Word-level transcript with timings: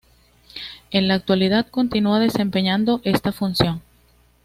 En 0.89 1.07
la 1.07 1.13
actualidad 1.13 1.67
continúa 1.69 2.19
desempeñando 2.19 3.01
esta 3.03 3.31
función. 3.31 3.83